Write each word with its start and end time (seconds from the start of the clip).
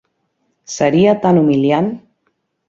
Seria 0.75 1.13
tan 1.27 1.39
humiliant. 1.43 1.93